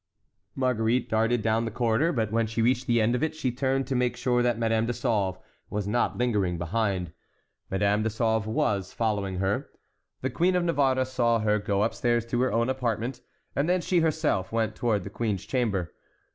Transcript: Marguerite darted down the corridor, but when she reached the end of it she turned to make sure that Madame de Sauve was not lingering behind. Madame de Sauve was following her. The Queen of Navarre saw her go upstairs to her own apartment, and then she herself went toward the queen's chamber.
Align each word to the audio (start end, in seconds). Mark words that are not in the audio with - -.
Marguerite 0.55 1.07
darted 1.11 1.43
down 1.43 1.65
the 1.65 1.69
corridor, 1.69 2.11
but 2.11 2.31
when 2.31 2.47
she 2.47 2.63
reached 2.63 2.87
the 2.87 2.99
end 2.99 3.13
of 3.13 3.21
it 3.21 3.35
she 3.35 3.51
turned 3.51 3.85
to 3.85 3.93
make 3.95 4.17
sure 4.17 4.41
that 4.41 4.57
Madame 4.57 4.87
de 4.87 4.93
Sauve 4.93 5.37
was 5.69 5.87
not 5.87 6.17
lingering 6.17 6.57
behind. 6.57 7.13
Madame 7.69 8.01
de 8.01 8.09
Sauve 8.09 8.47
was 8.47 8.91
following 8.93 9.35
her. 9.35 9.69
The 10.21 10.31
Queen 10.31 10.55
of 10.55 10.63
Navarre 10.63 11.05
saw 11.05 11.37
her 11.41 11.59
go 11.59 11.83
upstairs 11.83 12.25
to 12.31 12.41
her 12.41 12.51
own 12.51 12.67
apartment, 12.67 13.21
and 13.55 13.69
then 13.69 13.79
she 13.79 13.99
herself 13.99 14.51
went 14.51 14.75
toward 14.75 15.03
the 15.03 15.11
queen's 15.11 15.45
chamber. 15.45 15.93